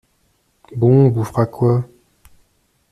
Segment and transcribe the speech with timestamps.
[0.75, 1.85] Bon, on bouffera quoi?